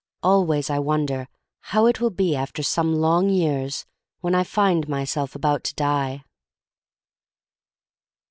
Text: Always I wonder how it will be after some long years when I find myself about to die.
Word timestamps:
Always 0.23 0.71
I 0.71 0.79
wonder 0.79 1.27
how 1.59 1.85
it 1.85 2.01
will 2.01 2.09
be 2.09 2.35
after 2.35 2.63
some 2.63 2.91
long 2.95 3.29
years 3.29 3.85
when 4.19 4.33
I 4.33 4.43
find 4.43 4.89
myself 4.89 5.35
about 5.35 5.63
to 5.65 5.75
die. 5.75 6.23